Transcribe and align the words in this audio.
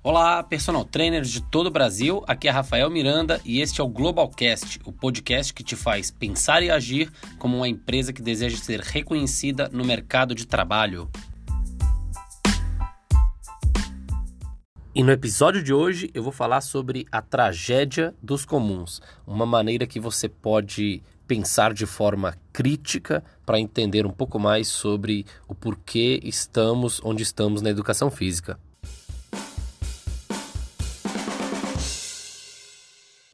Olá, 0.00 0.42
personal 0.44 0.84
trainers 0.84 1.28
de 1.28 1.42
todo 1.42 1.66
o 1.66 1.70
Brasil. 1.70 2.24
Aqui 2.26 2.46
é 2.46 2.50
Rafael 2.50 2.88
Miranda 2.88 3.40
e 3.44 3.60
este 3.60 3.80
é 3.80 3.84
o 3.84 3.88
Globalcast, 3.88 4.80
o 4.84 4.92
podcast 4.92 5.52
que 5.52 5.64
te 5.64 5.74
faz 5.74 6.08
pensar 6.08 6.62
e 6.62 6.70
agir 6.70 7.12
como 7.36 7.56
uma 7.56 7.68
empresa 7.68 8.12
que 8.12 8.22
deseja 8.22 8.56
ser 8.56 8.80
reconhecida 8.80 9.68
no 9.70 9.84
mercado 9.84 10.36
de 10.36 10.46
trabalho. 10.46 11.10
E 14.94 15.02
no 15.02 15.12
episódio 15.12 15.62
de 15.62 15.74
hoje 15.74 16.10
eu 16.14 16.22
vou 16.22 16.32
falar 16.32 16.60
sobre 16.60 17.04
a 17.10 17.20
tragédia 17.20 18.14
dos 18.22 18.44
comuns, 18.44 19.02
uma 19.26 19.44
maneira 19.44 19.86
que 19.86 19.98
você 19.98 20.28
pode 20.28 21.02
pensar 21.28 21.74
de 21.74 21.84
forma 21.84 22.34
crítica 22.52 23.22
para 23.44 23.60
entender 23.60 24.06
um 24.06 24.10
pouco 24.10 24.38
mais 24.38 24.66
sobre 24.66 25.26
o 25.46 25.54
porquê 25.54 26.18
estamos 26.24 27.00
onde 27.04 27.22
estamos 27.22 27.60
na 27.60 27.68
educação 27.68 28.10
física. 28.10 28.58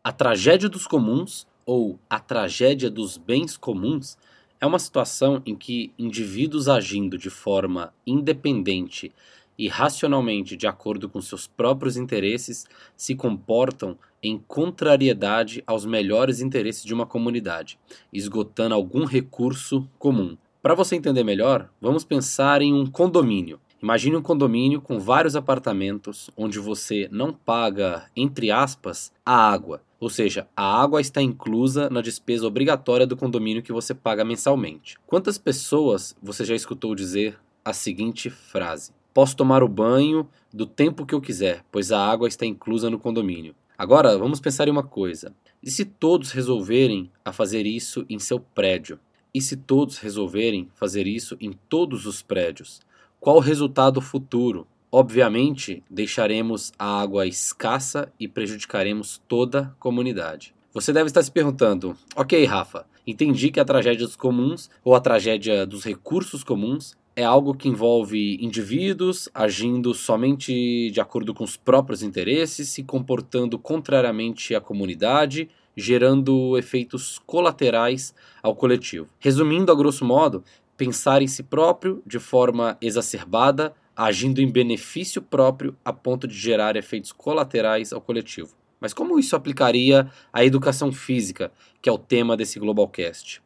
A 0.03 0.13
tragédia 0.13 0.69
dos 0.69 0.87
comuns, 0.87 1.47
ou 1.65 1.99
a 2.11 2.19
tragédia 2.19 2.91
dos 2.91 3.17
bens 3.17 3.57
comuns, 3.57 4.19
é 4.61 4.67
uma 4.67 4.79
situação 4.79 5.41
em 5.47 5.55
que 5.55 5.93
indivíduos 5.99 6.69
agindo 6.69 7.17
de 7.17 7.31
forma 7.31 7.95
independente 8.07 9.13
e 9.59 9.69
racionalmente 9.69 10.57
de 10.57 10.67
acordo 10.67 11.09
com 11.09 11.21
seus 11.21 11.47
próprios 11.47 11.97
interesses 11.97 12.67
se 12.97 13.15
comportam 13.15 13.97
em 14.23 14.39
contrariedade 14.39 15.63
aos 15.67 15.85
melhores 15.85 16.41
interesses 16.41 16.85
de 16.85 16.95
uma 16.95 17.07
comunidade, 17.07 17.79
esgotando 18.13 18.75
algum 18.75 19.05
recurso 19.05 19.89
comum. 19.99 20.37
Para 20.63 20.75
você 20.75 20.97
entender 20.97 21.25
melhor, 21.25 21.71
vamos 21.81 22.05
pensar 22.05 22.63
em 22.63 22.73
um 22.73 22.87
condomínio. 22.87 23.61
Imagine 23.83 24.17
um 24.17 24.23
condomínio 24.23 24.81
com 24.81 24.99
vários 24.99 25.37
apartamentos 25.37 26.31
onde 26.37 26.59
você 26.59 27.07
não 27.13 27.33
paga, 27.33 28.07
entre 28.17 28.51
aspas, 28.51 29.13
a 29.27 29.37
água 29.37 29.83
ou 30.05 30.11
seja, 30.11 30.47
a 30.55 30.83
água 30.83 31.01
está 31.01 31.23
inclusa 31.23 31.89
na 31.89 32.03
despesa 32.03 32.47
obrigatória 32.47 33.07
do 33.07 33.17
condomínio 33.17 33.63
que 33.63 33.73
você 33.73 33.95
paga 33.95 34.23
mensalmente. 34.23 34.99
Quantas 35.07 35.39
pessoas 35.39 36.15
você 36.23 36.45
já 36.45 36.55
escutou 36.55 36.95
dizer 36.95 37.39
a 37.65 37.73
seguinte 37.73 38.29
frase: 38.29 38.93
Posso 39.15 39.37
tomar 39.37 39.63
o 39.63 39.69
banho 39.69 40.29
do 40.53 40.67
tempo 40.67 41.07
que 41.07 41.15
eu 41.15 41.21
quiser, 41.21 41.65
pois 41.71 41.93
a 41.93 42.05
água 42.05 42.27
está 42.27 42.45
inclusa 42.45 42.91
no 42.91 42.99
condomínio. 42.99 43.55
Agora, 43.79 44.19
vamos 44.19 44.41
pensar 44.41 44.67
em 44.67 44.73
uma 44.73 44.83
coisa. 44.83 45.33
E 45.63 45.71
se 45.71 45.85
todos 45.85 46.33
resolverem 46.33 47.13
a 47.25 47.33
fazer 47.33 47.65
isso 47.65 48.05
em 48.11 48.19
seu 48.19 48.41
prédio? 48.41 48.99
E 49.33 49.41
se 49.41 49.57
todos 49.57 49.99
resolverem 49.99 50.69
fazer 50.75 51.07
isso 51.07 51.37
em 51.41 51.53
todos 51.69 52.07
os 52.07 52.23
prédios? 52.23 52.81
Qual 53.21 53.37
o 53.37 53.41
resultado 53.41 54.01
futuro? 54.01 54.67
Obviamente, 54.91 55.83
deixaremos 55.89 56.73
a 56.77 57.01
água 57.01 57.25
escassa 57.25 58.13
e 58.19 58.27
prejudicaremos 58.27 59.23
toda 59.29 59.61
a 59.61 59.81
comunidade. 59.81 60.53
Você 60.73 60.93
deve 60.93 61.07
estar 61.07 61.23
se 61.23 61.31
perguntando: 61.31 61.97
ok, 62.17 62.45
Rafa, 62.45 62.85
entendi 63.07 63.53
que 63.53 63.61
a 63.61 63.65
tragédia 63.65 64.07
dos 64.07 64.17
comuns 64.17 64.69
ou 64.83 64.95
a 64.95 65.01
tragédia 65.01 65.65
dos 65.65 65.85
recursos 65.85 66.43
comuns 66.43 66.97
é 67.17 67.23
algo 67.23 67.55
que 67.55 67.69
envolve 67.69 68.39
indivíduos 68.41 69.29
agindo 69.33 69.95
somente 69.95 70.91
de 70.91 71.01
acordo 71.01 71.33
com 71.33 71.45
os 71.45 71.57
próprios 71.57 72.03
interesses, 72.03 72.69
se 72.69 72.83
comportando 72.83 73.59
contrariamente 73.59 74.55
à 74.55 74.61
comunidade, 74.61 75.49
gerando 75.77 76.59
efeitos 76.59 77.21
colaterais 77.25 78.15
ao 78.43 78.55
coletivo. 78.55 79.09
Resumindo 79.19 79.71
a 79.71 79.75
grosso 79.75 80.05
modo, 80.05 80.43
pensar 80.77 81.23
em 81.23 81.29
si 81.29 81.43
próprio 81.43 82.03
de 82.05 82.19
forma 82.19 82.77
exacerbada 82.81 83.75
agindo 83.97 84.41
em 84.41 84.51
benefício 84.51 85.23
próprio 85.23 85.77
a 85.85 85.93
ponto 85.93 86.27
de 86.27 86.37
gerar 86.37 86.75
efeitos 86.75 87.13
colaterais 87.13 87.93
ao 87.93 88.01
coletivo. 88.01 88.53
Mas 88.81 88.93
como 88.93 89.19
isso 89.19 89.37
aplicaria 89.37 90.11
à 90.33 90.45
educação 90.45 90.91
física, 90.91 91.53
que 91.81 91.89
é 91.89 91.93
o 91.93 91.99
tema 91.99 92.37
desse 92.37 92.59
Globalcast? 92.59 93.44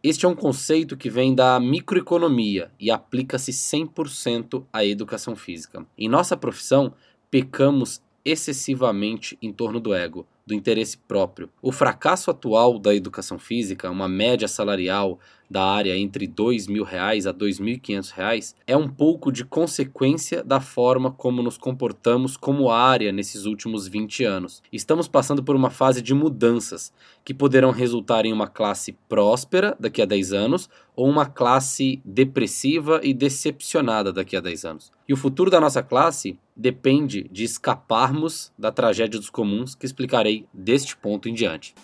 Este 0.00 0.26
é 0.26 0.28
um 0.28 0.34
conceito 0.34 0.96
que 0.96 1.10
vem 1.10 1.34
da 1.34 1.58
microeconomia 1.58 2.70
e 2.78 2.88
aplica-se 2.88 3.50
100% 3.50 4.64
à 4.72 4.84
educação 4.84 5.34
física. 5.34 5.84
Em 5.98 6.08
nossa 6.08 6.36
profissão, 6.36 6.94
pecamos 7.28 8.00
excessivamente 8.24 9.36
em 9.42 9.52
torno 9.52 9.80
do 9.80 9.92
ego, 9.92 10.24
do 10.48 10.54
interesse 10.54 10.96
próprio. 10.96 11.50
O 11.60 11.70
fracasso 11.70 12.30
atual 12.30 12.78
da 12.78 12.94
educação 12.94 13.38
física, 13.38 13.90
uma 13.90 14.08
média 14.08 14.48
salarial 14.48 15.20
da 15.50 15.64
área 15.64 15.96
entre 15.96 16.26
2.000 16.26 16.82
reais 16.82 17.26
a 17.26 17.30
R$ 17.30 17.38
2.500, 17.38 18.54
é 18.66 18.76
um 18.76 18.88
pouco 18.88 19.32
de 19.32 19.44
consequência 19.44 20.42
da 20.42 20.60
forma 20.60 21.10
como 21.10 21.42
nos 21.42 21.56
comportamos 21.56 22.36
como 22.36 22.70
área 22.70 23.12
nesses 23.12 23.46
últimos 23.46 23.88
20 23.88 24.24
anos. 24.24 24.62
Estamos 24.72 25.08
passando 25.08 25.42
por 25.42 25.56
uma 25.56 25.70
fase 25.70 26.02
de 26.02 26.12
mudanças 26.12 26.92
que 27.24 27.32
poderão 27.32 27.70
resultar 27.70 28.26
em 28.26 28.32
uma 28.32 28.46
classe 28.46 28.92
próspera 29.08 29.76
daqui 29.78 30.02
a 30.02 30.06
10 30.06 30.32
anos 30.32 30.68
ou 30.94 31.08
uma 31.08 31.26
classe 31.26 32.00
depressiva 32.04 33.00
e 33.02 33.14
decepcionada 33.14 34.12
daqui 34.12 34.36
a 34.36 34.40
10 34.40 34.64
anos. 34.64 34.92
E 35.08 35.12
o 35.12 35.16
futuro 35.16 35.50
da 35.50 35.60
nossa 35.60 35.82
classe 35.82 36.38
depende 36.54 37.26
de 37.30 37.44
escaparmos 37.44 38.52
da 38.58 38.72
tragédia 38.72 39.18
dos 39.18 39.30
comuns 39.30 39.74
que 39.74 39.86
explicarei 39.86 40.37
deste 40.52 40.96
ponto 40.96 41.28
em 41.28 41.34
diante. 41.34 41.74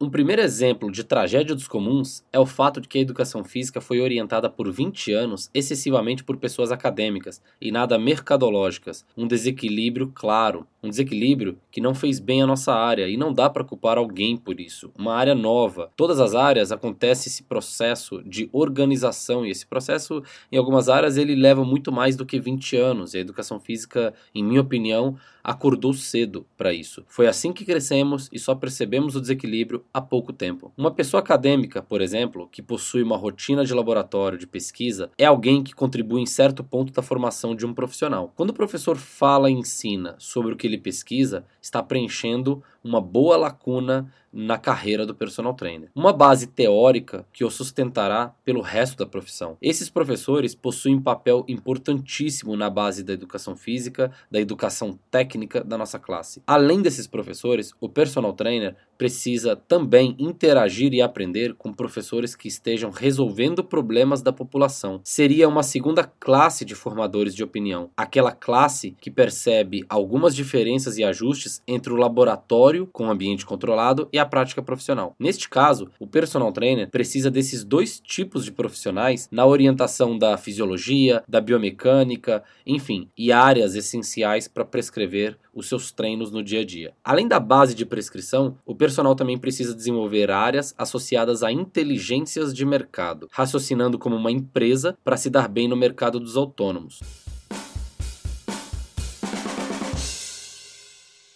Um 0.00 0.08
primeiro 0.08 0.40
exemplo 0.40 0.92
de 0.92 1.02
tragédia 1.02 1.56
dos 1.56 1.66
comuns 1.66 2.22
é 2.32 2.38
o 2.38 2.46
fato 2.46 2.80
de 2.80 2.86
que 2.86 2.98
a 2.98 3.00
educação 3.00 3.42
física 3.42 3.80
foi 3.80 4.00
orientada 4.00 4.48
por 4.48 4.70
20 4.70 5.12
anos 5.12 5.50
excessivamente 5.52 6.22
por 6.22 6.36
pessoas 6.36 6.70
acadêmicas 6.70 7.42
e 7.60 7.72
nada 7.72 7.98
mercadológicas, 7.98 9.04
um 9.16 9.26
desequilíbrio 9.26 10.12
claro, 10.14 10.68
um 10.82 10.88
desequilíbrio 10.88 11.58
que 11.70 11.80
não 11.80 11.94
fez 11.94 12.18
bem 12.20 12.42
à 12.42 12.46
nossa 12.46 12.72
área 12.72 13.08
e 13.08 13.16
não 13.16 13.32
dá 13.32 13.50
para 13.50 13.64
culpar 13.64 13.98
alguém 13.98 14.36
por 14.36 14.60
isso. 14.60 14.90
Uma 14.96 15.14
área 15.14 15.34
nova. 15.34 15.90
Todas 15.96 16.20
as 16.20 16.34
áreas 16.34 16.72
acontece 16.72 17.28
esse 17.28 17.42
processo 17.42 18.22
de 18.22 18.48
organização 18.52 19.44
e 19.44 19.50
esse 19.50 19.66
processo 19.66 20.22
em 20.50 20.56
algumas 20.56 20.88
áreas 20.88 21.16
ele 21.16 21.34
leva 21.34 21.64
muito 21.64 21.90
mais 21.90 22.16
do 22.16 22.26
que 22.26 22.38
20 22.38 22.76
anos 22.76 23.14
e 23.14 23.18
a 23.18 23.20
educação 23.20 23.58
física, 23.58 24.14
em 24.34 24.42
minha 24.42 24.60
opinião, 24.60 25.16
acordou 25.48 25.94
cedo 25.94 26.46
para 26.58 26.74
isso. 26.74 27.04
Foi 27.08 27.26
assim 27.26 27.52
que 27.54 27.64
crescemos 27.64 28.28
e 28.30 28.38
só 28.38 28.54
percebemos 28.54 29.16
o 29.16 29.20
desequilíbrio 29.20 29.82
há 29.94 30.00
pouco 30.00 30.30
tempo. 30.30 30.70
Uma 30.76 30.90
pessoa 30.90 31.20
acadêmica, 31.20 31.82
por 31.82 32.02
exemplo, 32.02 32.48
que 32.52 32.60
possui 32.60 33.02
uma 33.02 33.16
rotina 33.16 33.64
de 33.64 33.72
laboratório 33.72 34.36
de 34.36 34.46
pesquisa, 34.46 35.10
é 35.16 35.24
alguém 35.24 35.62
que 35.62 35.74
contribui 35.74 36.20
em 36.20 36.26
certo 36.26 36.62
ponto 36.62 36.92
da 36.92 37.02
formação 37.02 37.56
de 37.56 37.64
um 37.64 37.72
profissional. 37.72 38.30
Quando 38.36 38.50
o 38.50 38.54
professor 38.54 38.96
fala 38.96 39.50
e 39.50 39.54
ensina 39.54 40.16
sobre 40.18 40.52
o 40.52 40.56
que 40.56 40.67
ele 40.68 40.78
pesquisa, 40.78 41.44
está 41.68 41.82
preenchendo 41.82 42.62
uma 42.82 43.00
boa 43.00 43.36
lacuna 43.36 44.10
na 44.32 44.58
carreira 44.58 45.06
do 45.06 45.14
personal 45.14 45.54
trainer. 45.54 45.90
Uma 45.94 46.12
base 46.12 46.46
teórica 46.46 47.26
que 47.32 47.44
o 47.44 47.50
sustentará 47.50 48.34
pelo 48.44 48.60
resto 48.60 48.96
da 48.96 49.06
profissão. 49.06 49.56
Esses 49.60 49.88
professores 49.88 50.54
possuem 50.54 50.96
um 50.96 51.02
papel 51.02 51.44
importantíssimo 51.48 52.56
na 52.56 52.68
base 52.68 53.02
da 53.02 53.12
educação 53.12 53.56
física, 53.56 54.12
da 54.30 54.40
educação 54.40 54.98
técnica 55.10 55.64
da 55.64 55.78
nossa 55.78 55.98
classe. 55.98 56.42
Além 56.46 56.82
desses 56.82 57.06
professores, 57.06 57.72
o 57.80 57.88
personal 57.88 58.32
trainer 58.32 58.76
precisa 58.96 59.56
também 59.56 60.14
interagir 60.18 60.92
e 60.92 61.00
aprender 61.00 61.54
com 61.54 61.72
professores 61.72 62.34
que 62.34 62.48
estejam 62.48 62.90
resolvendo 62.90 63.64
problemas 63.64 64.20
da 64.20 64.32
população. 64.32 65.00
Seria 65.04 65.48
uma 65.48 65.62
segunda 65.62 66.04
classe 66.04 66.64
de 66.64 66.74
formadores 66.74 67.34
de 67.34 67.44
opinião, 67.44 67.90
aquela 67.96 68.32
classe 68.32 68.96
que 69.00 69.10
percebe 69.10 69.86
algumas 69.88 70.34
diferenças 70.34 70.98
e 70.98 71.04
ajustes 71.04 71.57
entre 71.66 71.92
o 71.92 71.96
laboratório 71.96 72.88
com 72.92 73.06
o 73.06 73.10
ambiente 73.10 73.46
controlado 73.46 74.08
e 74.12 74.18
a 74.18 74.26
prática 74.26 74.62
profissional. 74.62 75.14
Neste 75.18 75.48
caso, 75.48 75.90
o 75.98 76.06
personal 76.06 76.52
trainer 76.52 76.90
precisa 76.90 77.30
desses 77.30 77.64
dois 77.64 78.00
tipos 78.00 78.44
de 78.44 78.52
profissionais 78.52 79.28
na 79.30 79.46
orientação 79.46 80.16
da 80.18 80.36
fisiologia, 80.36 81.22
da 81.28 81.40
biomecânica, 81.40 82.42
enfim, 82.66 83.08
e 83.16 83.32
áreas 83.32 83.74
essenciais 83.74 84.48
para 84.48 84.64
prescrever 84.64 85.38
os 85.54 85.68
seus 85.68 85.90
treinos 85.90 86.30
no 86.30 86.42
dia 86.42 86.60
a 86.60 86.64
dia. 86.64 86.92
Além 87.02 87.26
da 87.26 87.40
base 87.40 87.74
de 87.74 87.84
prescrição, 87.84 88.56
o 88.64 88.74
personal 88.74 89.14
também 89.14 89.36
precisa 89.36 89.74
desenvolver 89.74 90.30
áreas 90.30 90.74
associadas 90.78 91.42
a 91.42 91.50
inteligências 91.50 92.54
de 92.54 92.64
mercado, 92.64 93.28
raciocinando 93.30 93.98
como 93.98 94.16
uma 94.16 94.30
empresa 94.30 94.96
para 95.04 95.16
se 95.16 95.28
dar 95.28 95.48
bem 95.48 95.66
no 95.66 95.76
mercado 95.76 96.20
dos 96.20 96.36
autônomos. 96.36 97.00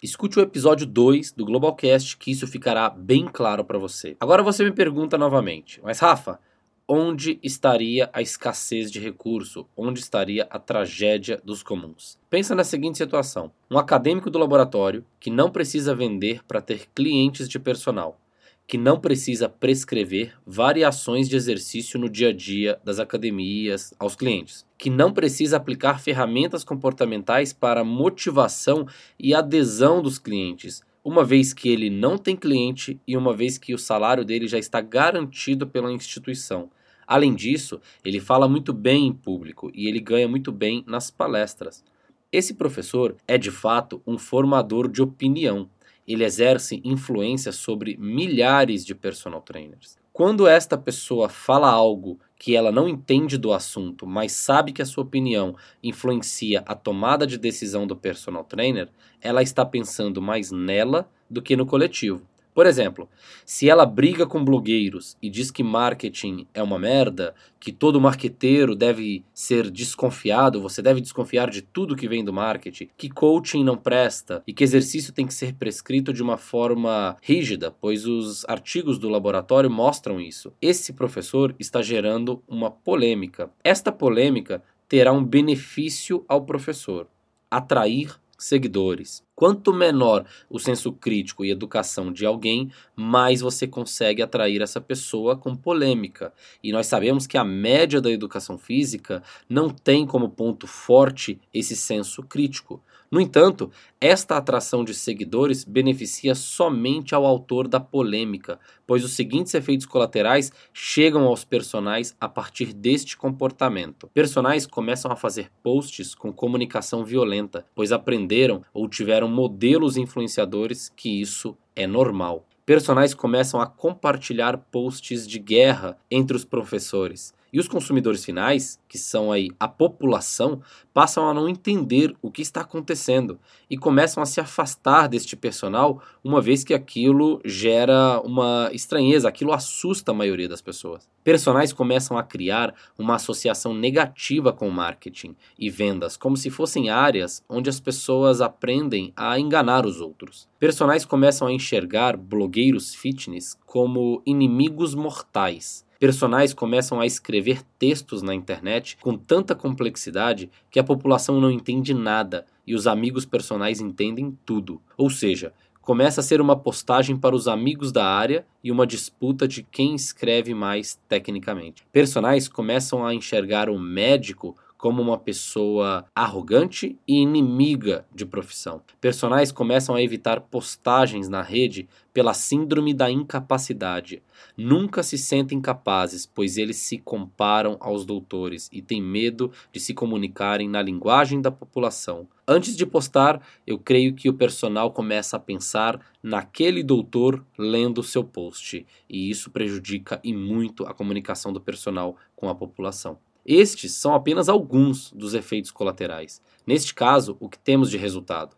Escute 0.03 0.37
o 0.37 0.41
episódio 0.41 0.85
2 0.85 1.31
do 1.31 1.45
Globalcast 1.45 2.17
que 2.17 2.29
isso 2.29 2.45
ficará 2.45 2.89
bem 2.89 3.25
claro 3.25 3.63
para 3.63 3.79
você. 3.79 4.17
Agora 4.19 4.43
você 4.43 4.61
me 4.61 4.73
pergunta 4.73 5.17
novamente, 5.17 5.79
mas 5.81 5.99
Rafa, 5.99 6.41
onde 6.85 7.39
estaria 7.41 8.09
a 8.11 8.21
escassez 8.21 8.91
de 8.91 8.99
recurso? 8.99 9.65
Onde 9.77 10.01
estaria 10.01 10.45
a 10.49 10.59
tragédia 10.59 11.41
dos 11.41 11.63
comuns? 11.63 12.19
Pensa 12.29 12.53
na 12.53 12.65
seguinte 12.65 12.97
situação: 12.97 13.49
um 13.71 13.77
acadêmico 13.77 14.29
do 14.29 14.37
laboratório 14.37 15.05
que 15.21 15.29
não 15.29 15.49
precisa 15.49 15.95
vender 15.95 16.43
para 16.45 16.59
ter 16.59 16.89
clientes 16.93 17.47
de 17.47 17.57
personal, 17.57 18.19
que 18.67 18.77
não 18.77 18.99
precisa 18.99 19.49
prescrever 19.49 20.33
variações 20.45 21.27
de 21.27 21.35
exercício 21.35 21.99
no 21.99 22.09
dia 22.09 22.29
a 22.29 22.33
dia 22.33 22.79
das 22.83 22.97
academias 22.99 23.93
aos 23.99 24.15
clientes, 24.15 24.65
que 24.77 24.89
não 24.89 25.11
precisa 25.11 25.57
aplicar 25.57 25.99
ferramentas 25.99 26.63
comportamentais 26.63 27.51
para 27.51 27.83
motivação 27.83 28.87
e 29.19 29.33
adesão 29.33 30.01
dos 30.01 30.17
clientes, 30.17 30.81
uma 31.03 31.25
vez 31.25 31.53
que 31.53 31.67
ele 31.67 31.89
não 31.89 32.17
tem 32.17 32.35
cliente 32.35 32.99
e 33.05 33.17
uma 33.17 33.35
vez 33.35 33.57
que 33.57 33.73
o 33.73 33.77
salário 33.77 34.23
dele 34.23 34.47
já 34.47 34.57
está 34.57 34.79
garantido 34.79 35.67
pela 35.67 35.91
instituição. 35.91 36.71
Além 37.05 37.35
disso, 37.35 37.81
ele 38.03 38.21
fala 38.21 38.47
muito 38.47 38.71
bem 38.71 39.07
em 39.07 39.13
público 39.13 39.69
e 39.73 39.87
ele 39.87 39.99
ganha 39.99 40.27
muito 40.27 40.51
bem 40.51 40.83
nas 40.87 41.11
palestras. 41.11 41.83
Esse 42.31 42.53
professor 42.53 43.15
é 43.27 43.37
de 43.37 43.51
fato 43.51 44.01
um 44.07 44.17
formador 44.17 44.87
de 44.87 45.01
opinião 45.01 45.69
ele 46.07 46.23
exerce 46.23 46.81
influência 46.83 47.51
sobre 47.51 47.97
milhares 47.97 48.85
de 48.85 48.93
personal 48.93 49.41
trainers. 49.41 49.97
Quando 50.11 50.47
esta 50.47 50.77
pessoa 50.77 51.27
fala 51.27 51.69
algo 51.69 52.19
que 52.37 52.55
ela 52.55 52.71
não 52.71 52.87
entende 52.87 53.37
do 53.37 53.51
assunto, 53.51 54.05
mas 54.05 54.31
sabe 54.33 54.71
que 54.71 54.81
a 54.81 54.85
sua 54.85 55.03
opinião 55.03 55.55
influencia 55.81 56.61
a 56.67 56.75
tomada 56.75 57.25
de 57.25 57.37
decisão 57.37 57.87
do 57.87 57.95
personal 57.95 58.43
trainer, 58.43 58.89
ela 59.19 59.41
está 59.41 59.65
pensando 59.65 60.21
mais 60.21 60.51
nela 60.51 61.09
do 61.27 61.41
que 61.41 61.55
no 61.55 61.65
coletivo. 61.65 62.21
Por 62.53 62.65
exemplo, 62.67 63.09
se 63.45 63.69
ela 63.69 63.85
briga 63.85 64.27
com 64.27 64.43
blogueiros 64.43 65.17
e 65.21 65.29
diz 65.29 65.49
que 65.49 65.63
marketing 65.63 66.45
é 66.53 66.61
uma 66.61 66.77
merda, 66.77 67.33
que 67.59 67.71
todo 67.71 67.99
marqueteiro 67.99 68.75
deve 68.75 69.23
ser 69.33 69.71
desconfiado, 69.71 70.61
você 70.61 70.81
deve 70.81 71.01
desconfiar 71.01 71.49
de 71.49 71.61
tudo 71.61 71.95
que 71.95 72.07
vem 72.07 72.23
do 72.23 72.31
marketing, 72.31 72.89
que 72.95 73.09
coaching 73.09 73.63
não 73.63 73.75
presta 73.75 74.43
e 74.45 74.53
que 74.53 74.63
exercício 74.63 75.11
tem 75.13 75.25
que 75.25 75.33
ser 75.33 75.53
prescrito 75.53 76.13
de 76.13 76.21
uma 76.21 76.37
forma 76.37 77.17
rígida, 77.21 77.71
pois 77.71 78.05
os 78.05 78.45
artigos 78.45 78.99
do 78.99 79.09
laboratório 79.09 79.69
mostram 79.69 80.19
isso. 80.19 80.53
Esse 80.61 80.93
professor 80.93 81.55
está 81.57 81.81
gerando 81.81 82.43
uma 82.47 82.69
polêmica. 82.69 83.49
Esta 83.63 83.91
polêmica 83.91 84.61
terá 84.87 85.11
um 85.11 85.23
benefício 85.23 86.23
ao 86.27 86.45
professor: 86.45 87.07
atrair 87.49 88.15
seguidores. 88.37 89.23
Quanto 89.35 89.73
menor 89.73 90.25
o 90.47 90.59
senso 90.59 90.91
crítico 90.91 91.43
e 91.43 91.49
educação 91.49 92.11
de 92.13 92.23
alguém, 92.23 92.71
mais 92.95 93.41
você 93.41 93.67
consegue 93.67 94.21
atrair 94.21 94.61
essa 94.61 94.79
pessoa 94.79 95.35
com 95.35 95.55
polêmica. 95.55 96.31
E 96.63 96.71
nós 96.71 96.85
sabemos 96.85 97.25
que 97.25 97.37
a 97.37 97.43
média 97.43 97.99
da 97.99 98.11
educação 98.11 98.59
física 98.59 99.23
não 99.49 99.69
tem 99.69 100.05
como 100.05 100.29
ponto 100.29 100.67
forte 100.67 101.39
esse 101.51 101.75
senso 101.75 102.21
crítico. 102.21 102.79
No 103.13 103.21
entanto, 103.21 103.71
esta 104.01 104.37
atração 104.37 104.83
de 104.83 104.91
seguidores 104.93 105.63
beneficia 105.63 106.33
somente 106.33 107.13
ao 107.13 107.27
autor 107.27 107.67
da 107.67 107.79
polêmica, 107.79 108.59
pois 108.87 109.03
os 109.03 109.13
seguintes 109.13 109.53
efeitos 109.53 109.85
colaterais 109.85 110.51
chegam 110.73 111.25
aos 111.25 111.45
personagens 111.45 112.15
a 112.19 112.27
partir 112.27 112.73
deste 112.73 113.15
comportamento. 113.15 114.09
Personagens 114.15 114.65
começam 114.65 115.11
a 115.11 115.15
fazer 115.15 115.51
posts 115.61 116.15
com 116.15 116.33
comunicação 116.33 117.05
violenta, 117.05 117.63
pois 117.75 117.91
aprenderam 117.91 118.63
ou 118.73 118.89
tiveram 118.89 119.22
modelos 119.29 119.97
influenciadores 119.97 120.89
que 120.95 121.21
isso 121.21 121.57
é 121.75 121.87
normal. 121.87 122.45
Personagens 122.65 123.13
começam 123.13 123.59
a 123.59 123.67
compartilhar 123.67 124.57
posts 124.57 125.27
de 125.27 125.37
guerra 125.37 125.97
entre 126.09 126.35
os 126.35 126.45
professores 126.45 127.33
e 127.53 127.59
os 127.59 127.67
consumidores 127.67 128.25
finais, 128.25 128.79
que 128.89 128.97
são 128.97 129.31
aí 129.31 129.49
a 129.59 129.67
população, 129.67 130.59
passam 130.91 131.29
a 131.29 131.33
não 131.35 131.47
entender 131.47 132.15
o 132.19 132.31
que 132.31 132.41
está 132.41 132.61
acontecendo 132.61 133.39
e 133.69 133.77
começam 133.77 134.23
a 134.23 134.25
se 134.25 134.41
afastar 134.41 135.07
deste 135.07 135.35
personal, 135.35 136.01
uma 136.23 136.41
vez 136.41 136.63
que 136.63 136.73
aquilo 136.73 137.39
gera 137.45 138.19
uma 138.21 138.71
estranheza, 138.73 139.29
aquilo 139.29 139.53
assusta 139.53 140.11
a 140.11 140.15
maioria 140.15 140.49
das 140.49 140.61
pessoas. 140.63 141.07
Personagens 141.23 141.71
começam 141.71 142.17
a 142.17 142.23
criar 142.23 142.73
uma 142.97 143.15
associação 143.15 143.73
negativa 143.73 144.51
com 144.51 144.69
marketing 144.69 145.35
e 145.57 145.69
vendas, 145.69 146.17
como 146.17 146.35
se 146.35 146.49
fossem 146.49 146.89
áreas 146.89 147.43
onde 147.47 147.69
as 147.69 147.79
pessoas 147.79 148.41
aprendem 148.41 149.13
a 149.15 149.39
enganar 149.39 149.85
os 149.85 150.01
outros. 150.01 150.49
Personagens 150.59 151.05
começam 151.05 151.47
a 151.47 151.53
enxergar 151.53 152.17
blogueiros 152.17 152.95
fitness 152.95 153.55
como 153.65 154.23
inimigos 154.25 154.95
mortais 154.95 155.85
personagens 156.03 156.53
começam 156.53 156.99
a 156.99 157.05
escrever 157.05 157.61
textos 157.79 158.21
na 158.21 158.35
internet 158.35 158.97
com 158.99 159.17
tanta 159.17 159.55
complexidade 159.55 160.51
que 160.69 160.77
a 160.77 160.83
população 160.83 161.39
não 161.39 161.49
entende 161.49 161.93
nada 161.93 162.45
e 162.67 162.75
os 162.75 162.87
amigos 162.87 163.25
personagens 163.25 163.79
entendem 163.79 164.37
tudo. 164.45 164.81
Ou 164.97 165.09
seja, 165.09 165.53
começa 165.81 166.19
a 166.19 166.23
ser 166.23 166.41
uma 166.41 166.57
postagem 166.57 167.15
para 167.15 167.33
os 167.33 167.47
amigos 167.47 167.93
da 167.93 168.05
área 168.05 168.45
e 168.61 168.69
uma 168.69 168.85
disputa 168.85 169.47
de 169.47 169.63
quem 169.63 169.95
escreve 169.95 170.53
mais 170.53 170.99
tecnicamente. 171.07 171.85
Personagens 171.89 172.49
começam 172.49 173.05
a 173.05 173.15
enxergar 173.15 173.69
o 173.69 173.79
médico 173.79 174.57
como 174.83 175.01
uma 175.01 175.17
pessoa 175.17 176.05
arrogante 176.13 176.99
e 177.07 177.21
inimiga 177.21 178.05
de 178.13 178.25
profissão. 178.25 178.81
Personagens 178.99 179.49
começam 179.49 179.95
a 179.95 180.03
evitar 180.03 180.41
postagens 180.41 181.29
na 181.29 181.41
rede 181.41 181.87
pela 182.13 182.33
síndrome 182.33 182.93
da 182.93 183.09
incapacidade. 183.09 184.21
Nunca 184.57 185.01
se 185.01 185.17
sentem 185.17 185.61
capazes, 185.61 186.25
pois 186.25 186.57
eles 186.57 186.75
se 186.75 186.97
comparam 186.97 187.77
aos 187.79 188.05
doutores 188.05 188.69
e 188.73 188.81
têm 188.81 189.01
medo 189.01 189.53
de 189.71 189.79
se 189.79 189.93
comunicarem 189.93 190.67
na 190.67 190.81
linguagem 190.81 191.39
da 191.39 191.49
população. 191.49 192.27
Antes 192.45 192.75
de 192.75 192.85
postar, 192.85 193.41
eu 193.65 193.79
creio 193.79 194.13
que 194.13 194.27
o 194.27 194.33
personal 194.33 194.91
começa 194.91 195.37
a 195.37 195.39
pensar 195.39 195.97
naquele 196.21 196.83
doutor 196.83 197.41
lendo 197.57 198.03
seu 198.03 198.21
post, 198.21 198.85
e 199.09 199.29
isso 199.29 199.49
prejudica 199.49 200.19
e 200.21 200.33
muito 200.35 200.85
a 200.85 200.93
comunicação 200.93 201.53
do 201.53 201.61
personal 201.61 202.17
com 202.35 202.49
a 202.49 202.55
população. 202.55 203.17
Estes 203.45 203.93
são 203.93 204.13
apenas 204.13 204.47
alguns 204.47 205.11
dos 205.11 205.33
efeitos 205.33 205.71
colaterais. 205.71 206.41
Neste 206.65 206.93
caso, 206.93 207.35
o 207.39 207.49
que 207.49 207.59
temos 207.59 207.89
de 207.89 207.97
resultado? 207.97 208.55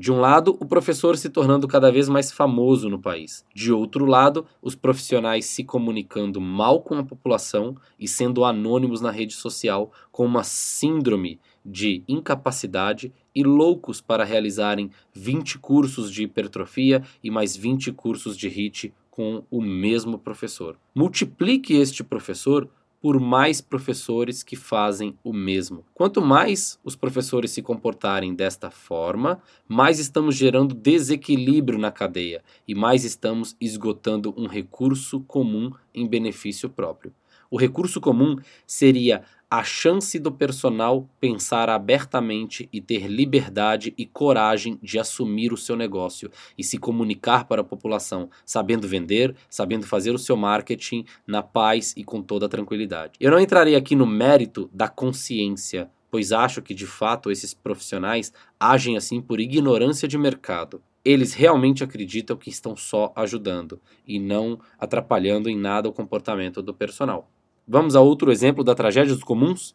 De 0.00 0.12
um 0.12 0.20
lado, 0.20 0.56
o 0.60 0.64
professor 0.64 1.16
se 1.16 1.28
tornando 1.28 1.66
cada 1.66 1.90
vez 1.90 2.08
mais 2.08 2.30
famoso 2.30 2.88
no 2.88 3.00
país. 3.00 3.44
De 3.52 3.72
outro 3.72 4.06
lado, 4.06 4.46
os 4.62 4.76
profissionais 4.76 5.44
se 5.46 5.64
comunicando 5.64 6.40
mal 6.40 6.80
com 6.82 6.94
a 6.94 7.02
população 7.02 7.74
e 7.98 8.06
sendo 8.06 8.44
anônimos 8.44 9.00
na 9.00 9.10
rede 9.10 9.34
social 9.34 9.90
com 10.12 10.24
uma 10.24 10.44
síndrome 10.44 11.40
de 11.64 12.04
incapacidade 12.06 13.12
e 13.34 13.42
loucos 13.42 14.00
para 14.00 14.22
realizarem 14.22 14.88
20 15.14 15.58
cursos 15.58 16.12
de 16.12 16.22
hipertrofia 16.22 17.02
e 17.20 17.28
mais 17.28 17.56
20 17.56 17.90
cursos 17.90 18.36
de 18.36 18.46
HIIT 18.46 18.94
com 19.10 19.42
o 19.50 19.60
mesmo 19.60 20.16
professor. 20.16 20.78
Multiplique 20.94 21.74
este 21.74 22.04
professor 22.04 22.68
por 23.00 23.20
mais 23.20 23.60
professores 23.60 24.42
que 24.42 24.56
fazem 24.56 25.16
o 25.22 25.32
mesmo. 25.32 25.84
Quanto 25.94 26.20
mais 26.20 26.78
os 26.82 26.96
professores 26.96 27.50
se 27.52 27.62
comportarem 27.62 28.34
desta 28.34 28.70
forma, 28.70 29.40
mais 29.66 29.98
estamos 29.98 30.34
gerando 30.34 30.74
desequilíbrio 30.74 31.78
na 31.78 31.92
cadeia 31.92 32.42
e 32.66 32.74
mais 32.74 33.04
estamos 33.04 33.56
esgotando 33.60 34.34
um 34.36 34.46
recurso 34.46 35.20
comum 35.20 35.70
em 35.94 36.06
benefício 36.06 36.68
próprio. 36.68 37.12
O 37.50 37.56
recurso 37.56 38.00
comum 38.00 38.36
seria 38.66 39.22
a 39.50 39.64
chance 39.64 40.18
do 40.18 40.30
personal 40.30 41.08
pensar 41.18 41.70
abertamente 41.70 42.68
e 42.70 42.82
ter 42.82 43.06
liberdade 43.06 43.94
e 43.96 44.04
coragem 44.04 44.78
de 44.82 44.98
assumir 44.98 45.54
o 45.54 45.56
seu 45.56 45.74
negócio 45.74 46.30
e 46.56 46.62
se 46.62 46.76
comunicar 46.76 47.46
para 47.46 47.62
a 47.62 47.64
população, 47.64 48.28
sabendo 48.44 48.86
vender, 48.86 49.34
sabendo 49.48 49.86
fazer 49.86 50.10
o 50.10 50.18
seu 50.18 50.36
marketing 50.36 51.06
na 51.26 51.42
paz 51.42 51.94
e 51.96 52.04
com 52.04 52.20
toda 52.20 52.44
a 52.44 52.48
tranquilidade. 52.48 53.14
Eu 53.18 53.30
não 53.30 53.40
entrarei 53.40 53.74
aqui 53.74 53.96
no 53.96 54.06
mérito 54.06 54.68
da 54.70 54.86
consciência, 54.86 55.90
pois 56.10 56.30
acho 56.30 56.60
que 56.60 56.74
de 56.74 56.86
fato 56.86 57.30
esses 57.30 57.54
profissionais 57.54 58.30
agem 58.60 58.98
assim 58.98 59.18
por 59.18 59.40
ignorância 59.40 60.06
de 60.06 60.18
mercado. 60.18 60.82
Eles 61.02 61.32
realmente 61.32 61.82
acreditam 61.82 62.36
que 62.36 62.50
estão 62.50 62.76
só 62.76 63.14
ajudando 63.16 63.80
e 64.06 64.18
não 64.18 64.60
atrapalhando 64.78 65.48
em 65.48 65.56
nada 65.56 65.88
o 65.88 65.92
comportamento 65.92 66.60
do 66.60 66.74
personal. 66.74 67.30
Vamos 67.70 67.94
a 67.94 68.00
outro 68.00 68.32
exemplo 68.32 68.64
da 68.64 68.74
tragédia 68.74 69.12
dos 69.14 69.22
comuns? 69.22 69.74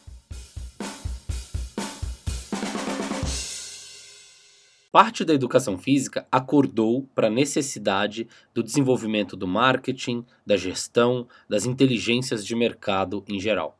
Parte 4.91 5.23
da 5.23 5.31
educação 5.31 5.77
física 5.77 6.25
acordou 6.31 7.07
para 7.13 7.27
a 7.27 7.29
necessidade 7.29 8.27
do 8.51 8.63
desenvolvimento 8.63 9.37
do 9.37 9.47
marketing, 9.47 10.25
da 10.43 10.57
gestão, 10.57 11.27
das 11.47 11.67
inteligências 11.67 12.43
de 12.43 12.55
mercado 12.55 13.23
em 13.27 13.39
geral. 13.39 13.77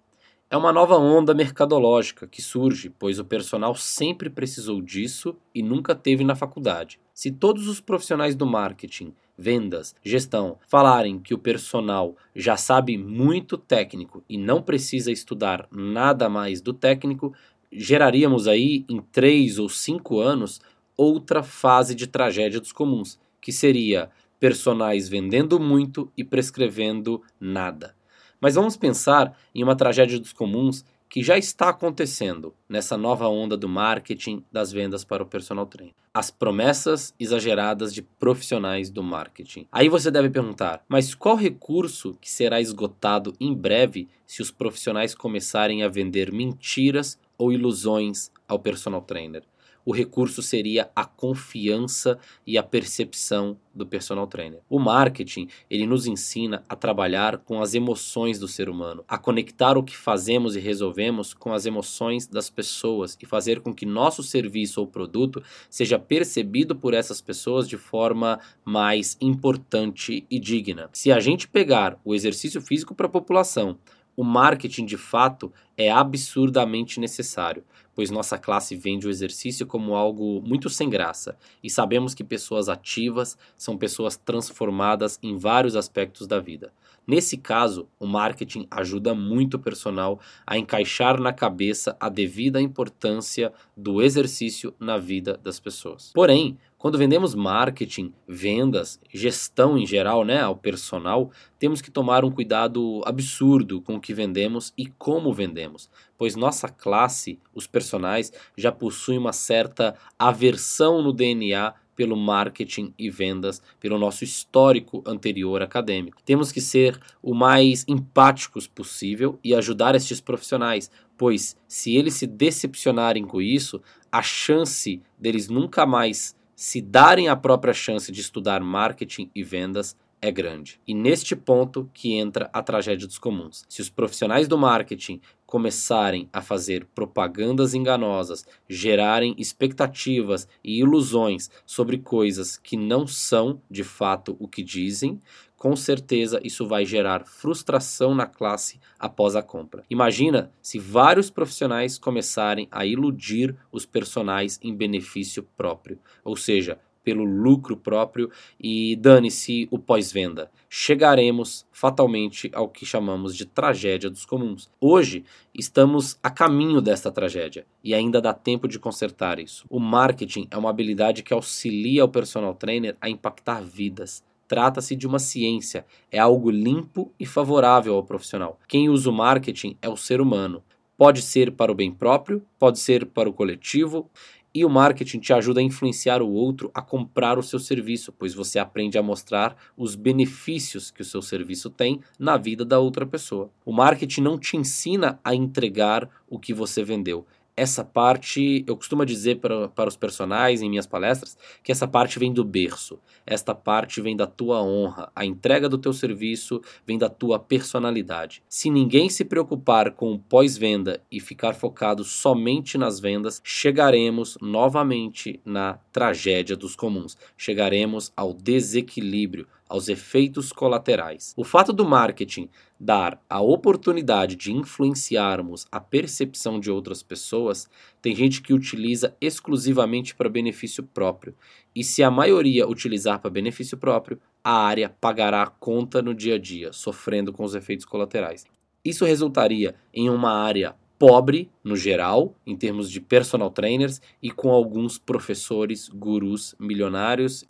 É 0.53 0.55
uma 0.55 0.71
nova 0.71 0.95
onda 0.99 1.33
mercadológica 1.33 2.27
que 2.27 2.39
surge, 2.39 2.87
pois 2.87 3.17
o 3.17 3.25
personal 3.25 3.73
sempre 3.73 4.29
precisou 4.29 4.83
disso 4.83 5.35
e 5.51 5.63
nunca 5.63 5.95
teve 5.95 6.23
na 6.23 6.35
faculdade. 6.35 6.99
Se 7.11 7.31
todos 7.31 7.67
os 7.67 7.81
profissionais 7.81 8.35
do 8.35 8.45
marketing, 8.45 9.15
vendas, 9.35 9.95
gestão 10.03 10.59
falarem 10.67 11.17
que 11.17 11.33
o 11.33 11.39
personal 11.39 12.15
já 12.35 12.55
sabe 12.55 12.99
muito 12.99 13.57
técnico 13.57 14.23
e 14.29 14.37
não 14.37 14.61
precisa 14.61 15.11
estudar 15.11 15.67
nada 15.71 16.29
mais 16.29 16.61
do 16.61 16.71
técnico, 16.71 17.33
geraríamos 17.71 18.47
aí 18.47 18.85
em 18.87 19.01
três 19.01 19.57
ou 19.57 19.67
cinco 19.67 20.19
anos 20.19 20.61
outra 20.95 21.41
fase 21.41 21.95
de 21.95 22.05
tragédia 22.05 22.59
dos 22.59 22.71
comuns, 22.71 23.19
que 23.41 23.51
seria 23.51 24.11
personagens 24.39 25.09
vendendo 25.09 25.59
muito 25.59 26.11
e 26.15 26.23
prescrevendo 26.23 27.23
nada. 27.39 27.95
Mas 28.43 28.55
vamos 28.55 28.75
pensar 28.75 29.39
em 29.55 29.63
uma 29.63 29.73
tragédia 29.73 30.19
dos 30.19 30.33
comuns 30.33 30.83
que 31.07 31.23
já 31.23 31.37
está 31.37 31.69
acontecendo 31.69 32.53
nessa 32.67 32.97
nova 32.97 33.25
onda 33.29 33.55
do 33.55 33.69
marketing 33.69 34.43
das 34.51 34.69
vendas 34.69 35.05
para 35.05 35.23
o 35.23 35.25
personal 35.25 35.65
trainer. 35.65 35.95
As 36.13 36.29
promessas 36.29 37.13
exageradas 37.17 37.93
de 37.93 38.01
profissionais 38.01 38.89
do 38.89 39.01
marketing. 39.01 39.65
Aí 39.71 39.87
você 39.87 40.11
deve 40.11 40.29
perguntar: 40.29 40.83
mas 40.89 41.15
qual 41.15 41.37
recurso 41.37 42.17
que 42.19 42.29
será 42.29 42.59
esgotado 42.59 43.33
em 43.39 43.53
breve 43.53 44.09
se 44.27 44.41
os 44.41 44.51
profissionais 44.51 45.15
começarem 45.15 45.81
a 45.81 45.87
vender 45.87 46.29
mentiras 46.29 47.17
ou 47.37 47.49
ilusões 47.49 48.29
ao 48.45 48.59
personal 48.59 49.01
trainer? 49.01 49.43
O 49.85 49.91
recurso 49.91 50.41
seria 50.41 50.89
a 50.95 51.05
confiança 51.05 52.17
e 52.45 52.57
a 52.57 52.63
percepção 52.63 53.57
do 53.73 53.85
personal 53.85 54.27
trainer. 54.27 54.59
O 54.69 54.79
marketing, 54.79 55.47
ele 55.69 55.87
nos 55.87 56.05
ensina 56.05 56.63
a 56.69 56.75
trabalhar 56.75 57.39
com 57.39 57.61
as 57.61 57.73
emoções 57.73 58.39
do 58.39 58.47
ser 58.47 58.69
humano, 58.69 59.03
a 59.07 59.17
conectar 59.17 59.77
o 59.77 59.83
que 59.83 59.97
fazemos 59.97 60.55
e 60.55 60.59
resolvemos 60.59 61.33
com 61.33 61.51
as 61.51 61.65
emoções 61.65 62.27
das 62.27 62.49
pessoas 62.49 63.17
e 63.21 63.25
fazer 63.25 63.61
com 63.61 63.73
que 63.73 63.85
nosso 63.85 64.21
serviço 64.21 64.79
ou 64.79 64.87
produto 64.87 65.43
seja 65.69 65.97
percebido 65.97 66.75
por 66.75 66.93
essas 66.93 67.19
pessoas 67.19 67.67
de 67.67 67.77
forma 67.77 68.39
mais 68.63 69.17
importante 69.19 70.25
e 70.29 70.39
digna. 70.39 70.89
Se 70.93 71.11
a 71.11 71.19
gente 71.19 71.47
pegar 71.47 71.99
o 72.05 72.13
exercício 72.13 72.61
físico 72.61 72.93
para 72.93 73.07
a 73.07 73.09
população, 73.09 73.77
o 74.15 74.23
marketing 74.23 74.85
de 74.85 74.97
fato 74.97 75.51
é 75.75 75.89
absurdamente 75.89 76.99
necessário, 76.99 77.63
pois 77.95 78.09
nossa 78.09 78.37
classe 78.37 78.75
vende 78.75 79.07
o 79.07 79.09
exercício 79.09 79.65
como 79.65 79.95
algo 79.95 80.41
muito 80.41 80.69
sem 80.69 80.89
graça 80.89 81.37
e 81.63 81.69
sabemos 81.69 82.13
que 82.13 82.23
pessoas 82.23 82.69
ativas 82.69 83.37
são 83.57 83.77
pessoas 83.77 84.15
transformadas 84.17 85.19
em 85.21 85.37
vários 85.37 85.75
aspectos 85.75 86.27
da 86.27 86.39
vida. 86.39 86.71
Nesse 87.05 87.37
caso, 87.37 87.87
o 87.99 88.07
marketing 88.07 88.65
ajuda 88.71 89.13
muito 89.13 89.55
o 89.55 89.59
personal 89.59 90.19
a 90.47 90.57
encaixar 90.57 91.19
na 91.19 91.33
cabeça 91.33 91.97
a 91.99 92.07
devida 92.07 92.61
importância 92.61 93.51
do 93.75 94.01
exercício 94.01 94.73
na 94.79 94.97
vida 94.97 95.37
das 95.43 95.59
pessoas. 95.59 96.11
Porém, 96.13 96.57
quando 96.83 96.97
vendemos 96.97 97.33
marketing, 97.33 98.11
vendas, 98.27 98.99
gestão 99.09 99.77
em 99.77 99.87
geral, 99.87 100.25
né, 100.25 100.41
ao 100.41 100.53
personal, 100.53 101.31
temos 101.57 101.81
que 101.81 101.89
tomar 101.89 102.25
um 102.25 102.29
cuidado 102.29 103.01
absurdo 103.05 103.79
com 103.79 103.95
o 103.95 104.01
que 104.01 104.13
vendemos 104.13 104.73
e 104.77 104.87
como 104.87 105.33
vendemos, 105.33 105.89
pois 106.17 106.35
nossa 106.35 106.67
classe, 106.67 107.39
os 107.55 107.65
personagens, 107.65 108.33
já 108.57 108.69
possuem 108.69 109.17
uma 109.17 109.31
certa 109.31 109.95
aversão 110.19 111.01
no 111.01 111.13
DNA 111.13 111.73
pelo 111.95 112.17
marketing 112.17 112.93
e 112.99 113.09
vendas, 113.09 113.61
pelo 113.79 113.97
nosso 113.97 114.25
histórico 114.25 115.01
anterior 115.07 115.61
acadêmico. 115.61 116.21
Temos 116.25 116.51
que 116.51 116.59
ser 116.59 116.99
o 117.21 117.33
mais 117.33 117.85
empáticos 117.87 118.67
possível 118.67 119.39
e 119.41 119.55
ajudar 119.55 119.95
estes 119.95 120.19
profissionais, 120.19 120.91
pois 121.17 121.55
se 121.65 121.95
eles 121.95 122.15
se 122.15 122.27
decepcionarem 122.27 123.23
com 123.23 123.41
isso, 123.41 123.81
a 124.11 124.21
chance 124.21 125.01
deles 125.17 125.47
nunca 125.47 125.85
mais 125.85 126.35
se 126.55 126.81
darem 126.81 127.27
a 127.27 127.35
própria 127.35 127.73
chance 127.73 128.11
de 128.11 128.21
estudar 128.21 128.61
marketing 128.61 129.29
e 129.33 129.43
vendas 129.43 129.95
é 130.23 130.31
grande. 130.31 130.79
E 130.87 130.93
neste 130.93 131.35
ponto 131.35 131.89
que 131.93 132.13
entra 132.13 132.49
a 132.53 132.63
tragédia 132.63 133.05
dos 133.05 133.17
comuns. 133.17 133.65
Se 133.67 133.81
os 133.81 133.89
profissionais 133.89 134.47
do 134.47 134.57
marketing 134.57 135.19
começarem 135.45 136.29
a 136.31 136.41
fazer 136.41 136.87
propagandas 136.95 137.73
enganosas, 137.73 138.45
gerarem 138.67 139.35
expectativas 139.37 140.47
e 140.63 140.79
ilusões 140.79 141.49
sobre 141.65 141.97
coisas 141.97 142.57
que 142.57 142.77
não 142.77 143.05
são 143.05 143.61
de 143.69 143.83
fato 143.83 144.37
o 144.39 144.47
que 144.47 144.63
dizem, 144.63 145.21
com 145.63 145.77
certeza 145.77 146.41
isso 146.43 146.67
vai 146.67 146.85
gerar 146.85 147.23
frustração 147.25 148.13
na 148.13 148.25
classe 148.25 148.81
após 148.99 149.33
a 149.33 149.41
compra. 149.41 149.85
Imagina 149.89 150.51
se 150.61 150.77
vários 150.77 151.29
profissionais 151.29 151.97
começarem 151.97 152.67
a 152.69 152.85
iludir 152.85 153.55
os 153.71 153.85
personagens 153.85 154.59
em 154.61 154.75
benefício 154.75 155.41
próprio, 155.55 155.97
ou 156.21 156.35
seja, 156.35 156.77
pelo 157.01 157.23
lucro 157.23 157.77
próprio 157.77 158.29
e 158.59 158.97
dane-se 158.97 159.69
o 159.71 159.79
pós-venda. 159.79 160.51
Chegaremos 160.69 161.65
fatalmente 161.71 162.51
ao 162.53 162.67
que 162.67 162.85
chamamos 162.85 163.33
de 163.33 163.45
tragédia 163.45 164.09
dos 164.09 164.25
comuns. 164.25 164.69
Hoje 164.81 165.23
estamos 165.53 166.19
a 166.21 166.29
caminho 166.29 166.81
desta 166.81 167.09
tragédia 167.09 167.65
e 167.81 167.93
ainda 167.93 168.21
dá 168.21 168.33
tempo 168.33 168.67
de 168.67 168.77
consertar 168.77 169.39
isso. 169.39 169.65
O 169.69 169.79
marketing 169.79 170.45
é 170.51 170.57
uma 170.57 170.69
habilidade 170.69 171.23
que 171.23 171.33
auxilia 171.33 172.03
o 172.03 172.09
personal 172.09 172.53
trainer 172.53 172.97
a 172.99 173.09
impactar 173.09 173.61
vidas. 173.61 174.25
Trata-se 174.47 174.95
de 174.95 175.07
uma 175.07 175.19
ciência, 175.19 175.85
é 176.11 176.19
algo 176.19 176.49
limpo 176.49 177.11
e 177.19 177.25
favorável 177.25 177.95
ao 177.95 178.03
profissional. 178.03 178.59
Quem 178.67 178.89
usa 178.89 179.09
o 179.09 179.13
marketing 179.13 179.77
é 179.81 179.89
o 179.89 179.97
ser 179.97 180.21
humano. 180.21 180.63
Pode 180.97 181.21
ser 181.21 181.51
para 181.51 181.71
o 181.71 181.75
bem 181.75 181.91
próprio, 181.91 182.43
pode 182.59 182.79
ser 182.79 183.05
para 183.05 183.29
o 183.29 183.33
coletivo. 183.33 184.09
E 184.55 184.63
o 184.63 184.69
marketing 184.69 185.17
te 185.17 185.33
ajuda 185.33 185.59
a 185.59 185.63
influenciar 185.63 186.21
o 186.21 186.31
outro 186.31 186.69
a 186.75 186.81
comprar 186.81 187.39
o 187.39 187.43
seu 187.43 187.57
serviço, 187.57 188.11
pois 188.11 188.35
você 188.35 188.59
aprende 188.59 188.99
a 188.99 189.01
mostrar 189.01 189.57
os 189.75 189.95
benefícios 189.95 190.91
que 190.91 191.01
o 191.01 191.05
seu 191.05 191.23
serviço 191.23 191.71
tem 191.71 191.99
na 192.19 192.37
vida 192.37 192.63
da 192.63 192.77
outra 192.77 193.03
pessoa. 193.03 193.49
O 193.65 193.73
marketing 193.73 194.21
não 194.21 194.37
te 194.37 194.55
ensina 194.55 195.19
a 195.23 195.33
entregar 195.33 196.07
o 196.29 196.37
que 196.37 196.53
você 196.53 196.83
vendeu, 196.83 197.25
essa 197.55 197.83
parte, 197.83 198.63
eu 198.67 198.75
costumo 198.75 199.05
dizer 199.05 199.39
para, 199.39 199.67
para 199.69 199.87
os 199.87 199.95
personagens 199.95 200.61
em 200.61 200.69
minhas 200.69 200.87
palestras, 200.87 201.37
que 201.63 201.71
essa 201.71 201.87
parte 201.87 202.17
vem 202.17 202.33
do 202.33 202.43
berço, 202.43 202.99
esta 203.25 203.53
parte 203.53 204.01
vem 204.01 204.15
da 204.15 204.25
tua 204.25 204.61
honra, 204.61 205.11
a 205.15 205.25
entrega 205.25 205.69
do 205.69 205.77
teu 205.77 205.93
serviço 205.93 206.61
vem 206.85 206.97
da 206.97 207.09
tua 207.09 207.37
personalidade. 207.37 208.41
Se 208.49 208.69
ninguém 208.69 209.09
se 209.09 209.23
preocupar 209.23 209.91
com 209.91 210.13
o 210.13 210.19
pós-venda 210.19 211.01
e 211.11 211.19
ficar 211.19 211.53
focado 211.53 212.03
somente 212.03 212.77
nas 212.77 212.99
vendas, 212.99 213.39
chegaremos 213.43 214.37
novamente 214.41 215.39
na 215.45 215.79
tragédia 215.91 216.55
dos 216.55 216.75
comuns, 216.75 217.17
chegaremos 217.37 218.11
ao 218.15 218.33
desequilíbrio, 218.33 219.47
aos 219.73 219.87
efeitos 219.87 220.51
colaterais. 220.51 221.33
O 221.35 221.43
fato 221.43 221.73
do 221.73 221.83
marketing 221.83 222.47
dar 222.79 223.19
a 223.27 223.41
oportunidade 223.41 224.35
de 224.35 224.53
influenciarmos 224.53 225.65
a 225.71 225.79
percepção 225.79 226.59
de 226.59 226.69
outras 226.69 227.01
pessoas, 227.01 227.67
tem 227.99 228.15
gente 228.15 228.39
que 228.43 228.53
utiliza 228.53 229.17
exclusivamente 229.19 230.13
para 230.13 230.29
benefício 230.29 230.83
próprio. 230.83 231.33
E 231.75 231.83
se 231.83 232.03
a 232.03 232.11
maioria 232.11 232.67
utilizar 232.67 233.19
para 233.19 233.31
benefício 233.31 233.75
próprio, 233.75 234.19
a 234.43 234.51
área 234.51 234.95
pagará 235.01 235.41
a 235.41 235.47
conta 235.47 236.03
no 236.03 236.13
dia 236.13 236.35
a 236.35 236.39
dia, 236.39 236.71
sofrendo 236.71 237.33
com 237.33 237.43
os 237.43 237.55
efeitos 237.55 237.85
colaterais. 237.85 238.45
Isso 238.85 239.05
resultaria 239.05 239.73
em 239.91 240.07
uma 240.07 240.33
área 240.33 240.75
pobre 240.99 241.49
no 241.63 241.75
geral, 241.75 242.35
em 242.45 242.55
termos 242.55 242.91
de 242.91 243.01
personal 243.01 243.49
trainers 243.49 243.99
e 244.21 244.29
com 244.29 244.51
alguns 244.51 244.99
professores, 244.99 245.89
gurus 245.89 246.53
milionários. 246.59 247.43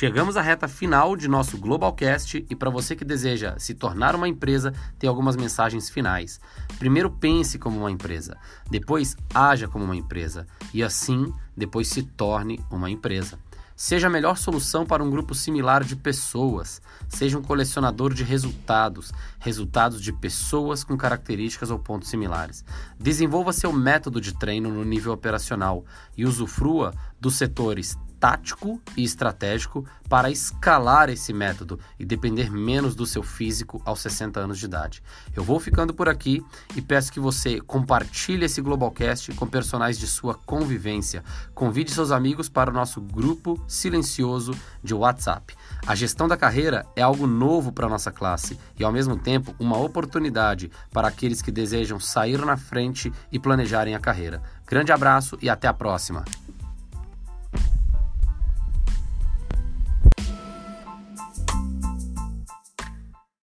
Chegamos 0.00 0.34
à 0.38 0.40
reta 0.40 0.66
final 0.66 1.14
de 1.14 1.28
nosso 1.28 1.58
Globalcast 1.58 2.46
e 2.48 2.56
para 2.56 2.70
você 2.70 2.96
que 2.96 3.04
deseja 3.04 3.58
se 3.58 3.74
tornar 3.74 4.16
uma 4.16 4.26
empresa, 4.26 4.72
tem 4.98 5.06
algumas 5.06 5.36
mensagens 5.36 5.90
finais. 5.90 6.40
Primeiro, 6.78 7.10
pense 7.10 7.58
como 7.58 7.80
uma 7.80 7.90
empresa, 7.90 8.34
depois, 8.70 9.14
haja 9.34 9.68
como 9.68 9.84
uma 9.84 9.94
empresa 9.94 10.46
e 10.72 10.82
assim, 10.82 11.30
depois 11.54 11.88
se 11.88 12.02
torne 12.02 12.58
uma 12.70 12.88
empresa. 12.88 13.38
Seja 13.76 14.06
a 14.06 14.10
melhor 14.10 14.38
solução 14.38 14.86
para 14.86 15.04
um 15.04 15.10
grupo 15.10 15.34
similar 15.34 15.84
de 15.84 15.94
pessoas. 15.96 16.80
Seja 17.06 17.36
um 17.38 17.42
colecionador 17.42 18.14
de 18.14 18.24
resultados, 18.24 19.12
resultados 19.38 20.00
de 20.00 20.14
pessoas 20.14 20.82
com 20.82 20.96
características 20.96 21.70
ou 21.70 21.78
pontos 21.78 22.08
similares. 22.08 22.64
Desenvolva 22.98 23.52
seu 23.52 23.70
método 23.70 24.18
de 24.18 24.32
treino 24.32 24.70
no 24.70 24.82
nível 24.82 25.12
operacional 25.12 25.84
e 26.16 26.24
usufrua 26.24 26.94
dos 27.20 27.34
setores 27.34 27.98
tático 28.20 28.80
e 28.96 29.02
estratégico 29.02 29.84
para 30.08 30.30
escalar 30.30 31.08
esse 31.08 31.32
método 31.32 31.80
e 31.98 32.04
depender 32.04 32.50
menos 32.50 32.94
do 32.94 33.06
seu 33.06 33.22
físico 33.22 33.80
aos 33.84 34.00
60 34.00 34.38
anos 34.38 34.58
de 34.58 34.66
idade. 34.66 35.02
Eu 35.34 35.42
vou 35.42 35.58
ficando 35.58 35.94
por 35.94 36.08
aqui 36.08 36.44
e 36.76 36.82
peço 36.82 37.10
que 37.10 37.18
você 37.18 37.60
compartilhe 37.60 38.44
esse 38.44 38.60
Globalcast 38.60 39.32
com 39.32 39.46
personagens 39.46 39.98
de 39.98 40.06
sua 40.06 40.34
convivência. 40.34 41.24
Convide 41.54 41.92
seus 41.92 42.10
amigos 42.10 42.48
para 42.48 42.70
o 42.70 42.74
nosso 42.74 43.00
grupo 43.00 43.62
silencioso 43.66 44.52
de 44.82 44.92
WhatsApp. 44.92 45.56
A 45.86 45.94
gestão 45.94 46.28
da 46.28 46.36
carreira 46.36 46.84
é 46.94 47.02
algo 47.02 47.26
novo 47.26 47.72
para 47.72 47.86
a 47.86 47.90
nossa 47.90 48.10
classe 48.10 48.58
e, 48.78 48.84
ao 48.84 48.92
mesmo 48.92 49.16
tempo, 49.16 49.54
uma 49.58 49.78
oportunidade 49.78 50.70
para 50.92 51.08
aqueles 51.08 51.40
que 51.40 51.50
desejam 51.50 51.98
sair 51.98 52.44
na 52.44 52.56
frente 52.56 53.12
e 53.32 53.38
planejarem 53.38 53.94
a 53.94 54.00
carreira. 54.00 54.42
Grande 54.66 54.92
abraço 54.92 55.38
e 55.40 55.48
até 55.48 55.68
a 55.68 55.72
próxima! 55.72 56.24